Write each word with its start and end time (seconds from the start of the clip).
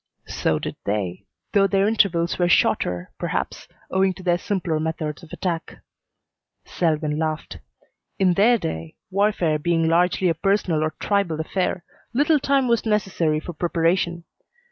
"So 0.25 0.57
did 0.57 0.77
they, 0.83 1.27
though 1.53 1.67
their 1.67 1.87
intervals 1.87 2.39
were 2.39 2.49
shorter, 2.49 3.11
perhaps, 3.19 3.67
owing 3.91 4.15
to 4.15 4.23
their 4.23 4.39
simpler 4.39 4.79
methods 4.79 5.21
of 5.21 5.31
attack." 5.31 5.77
Selwyn 6.65 7.19
laughed. 7.19 7.59
"In 8.17 8.33
their 8.33 8.57
day, 8.57 8.95
warfare 9.11 9.59
being 9.59 9.87
largely 9.87 10.27
a 10.27 10.33
personal 10.33 10.83
or 10.83 10.95
tribal 10.99 11.39
affair, 11.39 11.83
little 12.15 12.39
time 12.39 12.67
was 12.67 12.83
necessary 12.83 13.39
for 13.39 13.53
preparation. 13.53 14.23